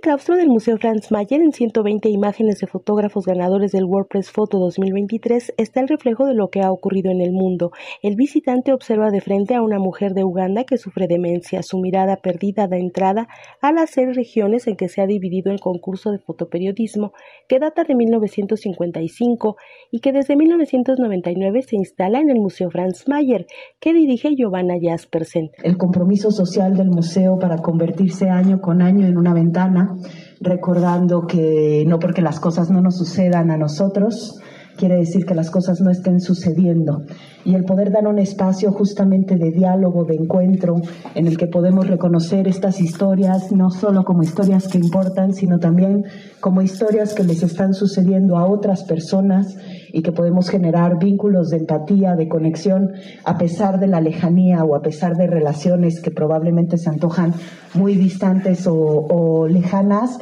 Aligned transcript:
el 0.00 0.02
claustro 0.02 0.36
del 0.38 0.48
Museo 0.48 0.78
Franz 0.78 1.12
Mayer, 1.12 1.42
en 1.42 1.52
120 1.52 2.08
imágenes 2.08 2.58
de 2.60 2.66
fotógrafos 2.66 3.26
ganadores 3.26 3.70
del 3.70 3.84
WordPress 3.84 4.30
Photo 4.30 4.58
2023, 4.58 5.52
está 5.58 5.80
el 5.80 5.88
reflejo 5.88 6.24
de 6.24 6.32
lo 6.32 6.48
que 6.48 6.62
ha 6.62 6.72
ocurrido 6.72 7.10
en 7.10 7.20
el 7.20 7.32
mundo. 7.32 7.70
El 8.02 8.16
visitante 8.16 8.72
observa 8.72 9.10
de 9.10 9.20
frente 9.20 9.54
a 9.54 9.60
una 9.60 9.78
mujer 9.78 10.14
de 10.14 10.24
Uganda 10.24 10.64
que 10.64 10.78
sufre 10.78 11.06
demencia. 11.06 11.62
Su 11.62 11.78
mirada 11.80 12.16
perdida 12.16 12.66
da 12.66 12.78
entrada 12.78 13.28
a 13.60 13.72
las 13.72 13.90
seis 13.90 14.16
regiones 14.16 14.66
en 14.68 14.76
que 14.76 14.88
se 14.88 15.02
ha 15.02 15.06
dividido 15.06 15.52
el 15.52 15.60
concurso 15.60 16.12
de 16.12 16.18
fotoperiodismo, 16.18 17.12
que 17.46 17.58
data 17.58 17.84
de 17.84 17.94
1955 17.94 19.56
y 19.90 20.00
que 20.00 20.12
desde 20.12 20.34
1999 20.34 21.60
se 21.60 21.76
instala 21.76 22.20
en 22.20 22.30
el 22.30 22.40
Museo 22.40 22.70
Franz 22.70 23.06
Mayer, 23.06 23.46
que 23.80 23.92
dirige 23.92 24.34
Giovanna 24.34 24.76
Jaspersen. 24.80 25.50
El 25.62 25.76
compromiso 25.76 26.30
social 26.30 26.74
del 26.74 26.88
museo 26.88 27.38
para 27.38 27.58
convertirse 27.58 28.30
año 28.30 28.62
con 28.62 28.80
año 28.80 29.06
en 29.06 29.18
una 29.18 29.34
ventana, 29.34 29.89
recordando 30.40 31.26
que 31.26 31.84
no 31.86 31.98
porque 31.98 32.22
las 32.22 32.40
cosas 32.40 32.70
no 32.70 32.80
nos 32.80 32.96
sucedan 32.96 33.50
a 33.50 33.56
nosotros, 33.56 34.40
quiere 34.76 34.96
decir 34.96 35.26
que 35.26 35.34
las 35.34 35.50
cosas 35.50 35.80
no 35.80 35.90
estén 35.90 36.20
sucediendo. 36.20 37.02
Y 37.44 37.54
el 37.54 37.64
poder 37.64 37.90
dar 37.90 38.06
un 38.06 38.18
espacio 38.18 38.72
justamente 38.72 39.36
de 39.36 39.50
diálogo, 39.50 40.04
de 40.04 40.14
encuentro, 40.14 40.76
en 41.14 41.26
el 41.26 41.36
que 41.36 41.46
podemos 41.46 41.86
reconocer 41.86 42.48
estas 42.48 42.80
historias, 42.80 43.52
no 43.52 43.70
solo 43.70 44.04
como 44.04 44.22
historias 44.22 44.68
que 44.68 44.78
importan, 44.78 45.32
sino 45.32 45.58
también 45.58 46.04
como 46.40 46.62
historias 46.62 47.14
que 47.14 47.24
les 47.24 47.42
están 47.42 47.74
sucediendo 47.74 48.36
a 48.36 48.46
otras 48.46 48.84
personas 48.84 49.56
y 49.92 50.02
que 50.02 50.12
podemos 50.12 50.48
generar 50.48 50.98
vínculos 50.98 51.48
de 51.48 51.58
empatía, 51.58 52.14
de 52.14 52.28
conexión, 52.28 52.92
a 53.24 53.38
pesar 53.38 53.80
de 53.80 53.86
la 53.86 54.00
lejanía 54.00 54.64
o 54.64 54.76
a 54.76 54.82
pesar 54.82 55.16
de 55.16 55.26
relaciones 55.26 56.00
que 56.00 56.10
probablemente 56.10 56.78
se 56.78 56.90
antojan 56.90 57.34
muy 57.74 57.94
distantes 57.94 58.66
o, 58.66 58.74
o 58.74 59.46
lejanas 59.46 60.18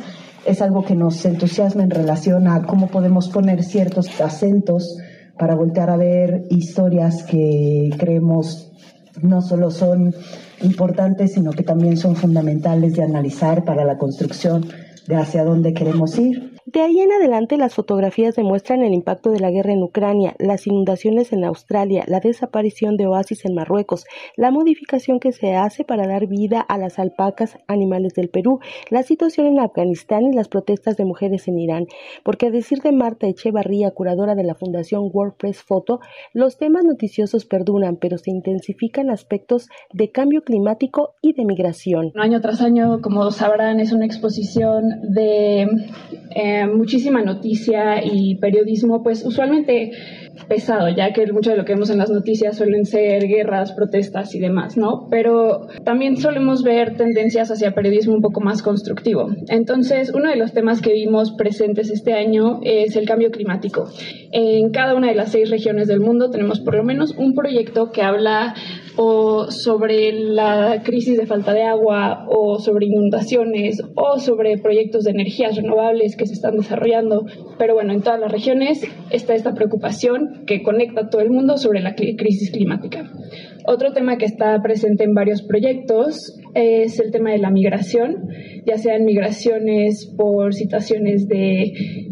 es 0.49 0.63
algo 0.63 0.83
que 0.83 0.95
nos 0.95 1.23
entusiasma 1.27 1.83
en 1.83 1.91
relación 1.91 2.49
a 2.49 2.63
cómo 2.63 2.89
podemos 2.89 3.29
poner 3.29 3.63
ciertos 3.63 4.19
acentos 4.21 4.97
para 5.39 5.55
voltear 5.55 5.91
a 5.91 5.97
ver 5.99 6.47
historias 6.49 7.23
que 7.23 7.91
creemos 7.99 8.73
no 9.21 9.43
solo 9.43 9.71
son 9.71 10.15
importantes, 10.63 11.35
sino 11.35 11.51
que 11.51 11.63
también 11.63 11.99
son 11.99 12.17
fundamentales 12.17 12.95
de 12.95 13.03
analizar 13.03 13.65
para 13.65 13.85
la 13.85 13.99
construcción 13.99 14.67
de 15.07 15.17
hacia 15.17 15.45
dónde 15.45 15.75
queremos 15.75 16.19
ir. 16.19 16.58
De 16.71 16.83
ahí 16.83 17.01
en 17.01 17.11
adelante 17.11 17.57
las 17.57 17.75
fotografías 17.75 18.37
demuestran 18.37 18.83
el 18.83 18.93
impacto 18.93 19.31
de 19.31 19.41
la 19.41 19.51
guerra 19.51 19.73
en 19.73 19.83
Ucrania, 19.83 20.35
las 20.39 20.67
inundaciones 20.67 21.33
en 21.33 21.45
Australia, 21.45 22.05
la 22.07 22.21
desaparición 22.21 22.99
de 22.99 23.07
oasis 23.07 23.47
en 23.47 23.55
Marruecos, 23.55 24.05
la 24.37 24.51
modificación 24.51 25.19
que 25.19 25.33
se 25.33 25.55
hace 25.55 25.85
para 25.85 26.07
dar 26.07 26.27
vida 26.27 26.61
a 26.61 26.77
las 26.77 26.99
alpacas, 26.99 27.57
animales 27.69 28.13
del 28.13 28.29
Perú, 28.29 28.61
la 28.91 29.03
situación 29.03 29.47
en 29.47 29.61
Afganistán 29.61 30.27
y 30.27 30.37
las 30.37 30.49
protestas 30.49 30.99
de 30.99 31.07
mujeres 31.07 31.49
en 31.49 31.59
Irán. 31.59 31.87
Porque 32.23 32.49
a 32.49 32.51
decir 32.51 32.83
de 32.83 32.93
Marta 32.93 33.29
Echevarría, 33.29 33.93
curadora 33.93 34.35
de 34.35 34.45
la 34.45 34.55
Fundación 34.55 35.09
WordPress 35.11 35.63
Photo, 35.63 36.01
los 36.35 36.59
temas 36.59 36.85
noticiosos 36.85 37.47
perduran, 37.47 37.97
pero 37.97 38.19
se 38.19 38.31
intensifican 38.31 39.09
aspectos 39.09 39.71
de 39.95 40.11
cambio 40.11 40.45
climático 40.45 41.15
y 41.23 41.33
de 41.33 41.47
migración. 41.47 42.13
Año 42.17 42.43
tras 42.43 42.61
año, 42.61 43.01
como 43.01 43.31
sabrán, 43.31 43.81
es 43.81 43.93
una 43.93 44.05
exposición 44.05 44.83
de... 45.15 45.67
Eh, 46.35 46.58
muchísima 46.67 47.23
noticia 47.23 48.05
y 48.05 48.37
periodismo, 48.37 49.03
pues 49.03 49.25
usualmente 49.25 49.93
pesado, 50.49 50.89
ya 50.89 51.13
que 51.13 51.31
mucho 51.33 51.51
de 51.51 51.57
lo 51.57 51.65
que 51.65 51.75
vemos 51.75 51.91
en 51.91 51.99
las 51.99 52.11
noticias 52.11 52.57
suelen 52.57 52.85
ser 52.85 53.27
guerras, 53.27 53.73
protestas 53.73 54.35
y 54.35 54.39
demás, 54.39 54.77
¿no? 54.77 55.09
Pero 55.11 55.69
también 55.85 56.17
solemos 56.17 56.63
ver 56.63 56.97
tendencias 56.97 57.51
hacia 57.51 57.75
periodismo 57.75 58.15
un 58.15 58.23
poco 58.23 58.41
más 58.41 58.63
constructivo. 58.63 59.29
Entonces, 59.49 60.13
uno 60.15 60.31
de 60.31 60.37
los 60.37 60.53
temas 60.53 60.81
que 60.81 60.93
vimos 60.93 61.33
presentes 61.33 61.91
este 61.91 62.15
año 62.15 62.61
es 62.63 62.97
el 62.97 63.07
cambio 63.07 63.31
climático. 63.31 63.91
En 64.33 64.71
cada 64.71 64.95
una 64.95 65.09
de 65.09 65.15
las 65.15 65.33
seis 65.33 65.51
regiones 65.51 65.89
del 65.89 66.01
mundo 66.01 66.31
tenemos 66.31 66.61
por 66.61 66.75
lo 66.75 66.85
menos 66.85 67.15
un 67.17 67.35
proyecto 67.35 67.91
que 67.91 68.03
habla 68.03 68.55
o 69.01 69.49
sobre 69.53 70.11
la 70.13 70.83
crisis 70.83 71.17
de 71.17 71.27
falta 71.27 71.55
de 71.55 71.63
agua 71.63 72.27
o 72.29 72.59
sobre 72.59 72.87
inundaciones 72.87 73.81
o 73.95 74.19
sobre 74.19 74.59
proyectos 74.59 75.05
de 75.05 75.13
energías 75.13 75.55
renovables 75.55 76.17
que 76.17 76.27
se 76.27 76.33
están 76.33 76.57
desarrollando. 76.57 77.25
Pero 77.59 77.75
bueno, 77.75 77.93
en 77.93 78.03
todas 78.03 78.19
las 78.19 78.33
regiones 78.33 78.83
está 79.11 79.35
esta 79.35 79.55
preocupación 79.55 80.43
que 80.47 80.65
conecta 80.65 81.03
a 81.03 81.11
todo 81.11 81.23
el 81.23 81.31
mundo 81.31 81.59
sobre 81.59 81.81
la 81.81 81.95
crisis 81.95 82.51
climática. 82.51 83.09
Otro 83.71 83.93
tema 83.93 84.17
que 84.17 84.25
está 84.25 84.63
presente 84.63 85.05
en 85.05 85.13
varios 85.13 85.43
proyectos 85.43 86.17
es 86.55 86.99
el 87.01 87.11
tema 87.11 87.33
de 87.33 87.39
la 87.39 87.51
migración, 87.51 88.27
ya 88.65 88.79
sean 88.79 89.05
migraciones 89.05 90.11
por 90.17 90.55
situaciones 90.55 91.29
de, 91.29 91.65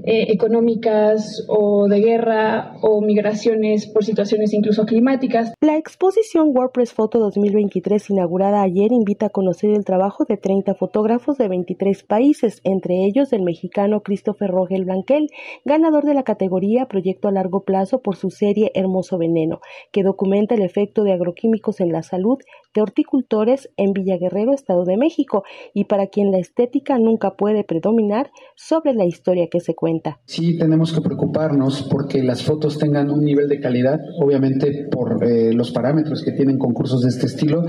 eh, 0.08 0.26
económicas 0.28 1.46
o 1.48 1.88
de 1.88 2.00
guerra 2.00 2.74
o 2.82 3.00
migraciones 3.00 3.86
por 3.86 4.04
situaciones 4.04 4.52
incluso 4.52 4.84
climáticas. 4.84 5.54
La 5.62 5.78
exposición 5.78 6.52
WordPress 6.54 6.92
Photo 6.92 7.20
2023 7.20 8.10
inaugurada 8.10 8.60
ayer 8.60 8.92
invita 8.92 9.26
a 9.26 9.30
conocer 9.30 9.70
el 9.70 9.86
trabajo 9.86 10.26
de 10.28 10.36
30 10.36 10.74
fotógrafos 10.74 11.38
de 11.38 11.48
23 11.48 12.04
países, 12.04 12.60
entre 12.64 13.06
ellos 13.06 13.32
el 13.32 13.42
mexicano 13.42 14.02
Christopher 14.02 14.50
Rogel 14.50 14.84
Blanquel, 14.84 15.28
ganador 15.64 16.04
de 16.04 16.12
la 16.12 16.22
categoría 16.22 16.86
Proyecto 16.86 17.28
a 17.28 17.32
largo 17.32 17.64
plazo 17.64 18.02
por 18.02 18.16
su 18.16 18.28
serie 18.28 18.70
Hermoso 18.74 19.16
Veneno, 19.16 19.60
que 19.90 20.02
documenta 20.02 20.54
el 20.54 20.62
efecto 20.62 21.02
de 21.02 21.12
agroquímicos 21.46 21.80
en 21.80 21.92
la 21.92 22.02
salud 22.02 22.38
de 22.74 22.82
horticultores 22.82 23.70
en 23.76 23.92
Villa 23.92 24.18
Guerrero, 24.18 24.52
Estado 24.52 24.84
de 24.84 24.96
México, 24.96 25.44
y 25.72 25.84
para 25.84 26.08
quien 26.08 26.30
la 26.30 26.38
estética 26.38 26.98
nunca 26.98 27.36
puede 27.36 27.64
predominar 27.64 28.30
sobre 28.54 28.92
la 28.92 29.04
historia 29.04 29.48
que 29.50 29.60
se 29.60 29.74
cuenta. 29.74 30.18
Sí, 30.26 30.58
tenemos 30.58 30.92
que 30.92 31.00
preocuparnos 31.00 31.88
porque 31.90 32.22
las 32.22 32.42
fotos 32.42 32.78
tengan 32.78 33.10
un 33.10 33.24
nivel 33.24 33.48
de 33.48 33.60
calidad, 33.60 33.98
obviamente 34.20 34.88
por 34.90 35.24
eh, 35.24 35.52
los 35.52 35.70
parámetros 35.70 36.22
que 36.22 36.32
tienen 36.32 36.58
concursos 36.58 37.02
de 37.02 37.08
este 37.08 37.26
estilo, 37.26 37.62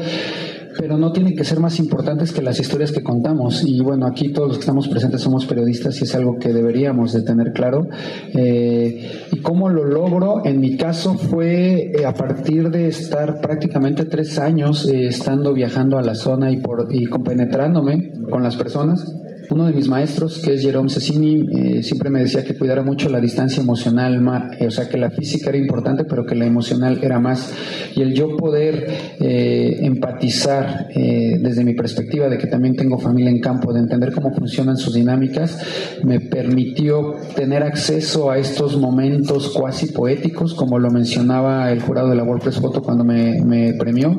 pero 0.78 0.98
no 0.98 1.12
tienen 1.12 1.36
que 1.36 1.44
ser 1.44 1.60
más 1.60 1.80
importantes 1.80 2.32
que 2.32 2.42
las 2.42 2.60
historias 2.60 2.92
que 2.92 3.02
contamos. 3.02 3.64
Y 3.66 3.82
bueno, 3.82 4.06
aquí 4.06 4.32
todos 4.32 4.50
los 4.50 4.58
que 4.58 4.62
estamos 4.62 4.88
presentes 4.88 5.22
somos 5.22 5.46
periodistas 5.46 6.00
y 6.02 6.04
es 6.04 6.16
algo 6.16 6.38
que 6.38 6.54
deberíamos 6.54 7.14
de 7.14 7.24
tener 7.24 7.52
claro. 7.54 7.88
Eh, 8.34 9.27
y 9.38 9.42
cómo 9.42 9.70
lo 9.70 9.84
logro, 9.84 10.42
en 10.46 10.60
mi 10.60 10.78
caso 10.78 11.16
fue 11.16 11.92
eh, 11.92 12.06
a 12.06 12.14
partir 12.14 12.70
de 12.70 12.88
estar 12.88 13.40
prácticamente 13.40 14.06
tres 14.06 14.40
años 14.40 14.88
eh, 14.88 15.08
estando 15.08 15.54
viajando 15.54 15.98
a 15.98 16.02
la 16.02 16.16
zona 16.16 16.52
y, 16.52 16.58
por, 16.58 16.88
y 16.90 17.06
compenetrándome 17.06 18.12
con 18.30 18.42
las 18.42 18.56
personas 18.56 19.06
uno 19.50 19.66
de 19.66 19.74
mis 19.74 19.88
maestros, 19.88 20.40
que 20.40 20.54
es 20.56 20.62
Jerome 20.62 20.90
Cecchini, 20.90 21.46
eh, 21.56 21.84
siempre 21.84 22.10
me 22.10 22.20
decía 22.20 22.44
que 22.44 22.58
cuidara 22.58 22.84
mucho 22.84 23.10
la 23.10 23.20
distancia 23.20 23.62
emocional, 23.62 24.22
eh, 24.60 24.68
o 24.68 24.72
sea, 24.72 24.90
que 24.90 24.98
la 24.98 25.10
física 25.10 25.50
era 25.50 25.58
importante, 25.58 26.04
pero 26.04 26.26
que 26.26 26.36
la 26.36 26.46
emocional 26.46 27.00
era 27.02 27.20
más. 27.20 27.54
Y 27.96 28.02
el 28.02 28.14
yo 28.14 28.36
poder 28.36 28.88
eh, 29.20 29.80
empatizar 29.82 30.88
desde 30.88 31.64
mi 31.64 31.74
perspectiva 31.74 32.28
de 32.30 32.38
que 32.38 32.48
también 32.48 32.76
tengo 32.76 32.98
familia 32.98 33.30
en 33.30 33.40
campo, 33.40 33.74
de 33.74 33.80
entender 33.80 34.12
cómo 34.12 34.34
funcionan 34.34 34.78
sus 34.78 34.94
dinámicas, 34.94 35.60
me 36.04 36.20
permitió 36.20 37.16
tener 37.36 37.64
acceso 37.64 38.30
a 38.32 38.38
estos 38.38 38.78
momentos 38.78 39.50
cuasi 39.50 39.88
poéticos, 39.88 40.54
como 40.54 40.80
lo 40.80 40.90
mencionaba 40.90 41.72
el 41.72 41.82
jurado 41.82 42.10
de 42.10 42.16
la 42.16 42.24
WordPress 42.24 42.60
Photo 42.60 42.82
cuando 42.82 43.04
me, 43.04 43.42
me 43.44 43.74
premió. 43.74 44.18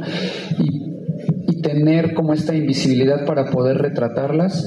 Y 0.59 0.89
tener 1.62 2.15
como 2.15 2.33
esta 2.33 2.55
invisibilidad 2.55 3.25
para 3.25 3.50
poder 3.50 3.78
retratarlas, 3.78 4.66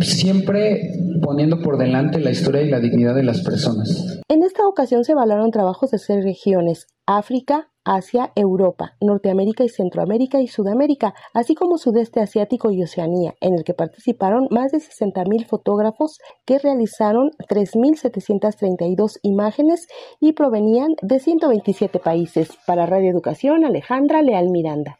siempre 0.00 0.80
poniendo 1.22 1.60
por 1.60 1.78
delante 1.78 2.20
la 2.20 2.30
historia 2.30 2.62
y 2.62 2.70
la 2.70 2.80
dignidad 2.80 3.14
de 3.14 3.24
las 3.24 3.42
personas. 3.42 4.20
En 4.28 4.42
esta 4.42 4.66
ocasión 4.66 5.04
se 5.04 5.12
evaluaron 5.12 5.50
trabajos 5.50 5.90
de 5.90 5.98
seis 5.98 6.24
regiones, 6.24 6.86
África, 7.06 7.68
Asia, 7.84 8.32
Europa, 8.34 8.96
Norteamérica 9.00 9.62
y 9.62 9.68
Centroamérica 9.68 10.40
y 10.40 10.48
Sudamérica, 10.48 11.14
así 11.34 11.54
como 11.54 11.76
Sudeste 11.76 12.20
Asiático 12.20 12.70
y 12.70 12.82
Oceanía, 12.82 13.34
en 13.40 13.54
el 13.54 13.64
que 13.64 13.74
participaron 13.74 14.48
más 14.50 14.72
de 14.72 14.78
60.000 14.78 15.46
fotógrafos 15.46 16.18
que 16.46 16.58
realizaron 16.58 17.30
3.732 17.48 19.18
imágenes 19.22 19.86
y 20.18 20.32
provenían 20.32 20.94
de 21.02 21.20
127 21.20 21.98
países. 21.98 22.48
Para 22.66 22.86
Radio 22.86 23.10
Educación, 23.10 23.64
Alejandra 23.66 24.22
Leal 24.22 24.48
Miranda. 24.50 24.92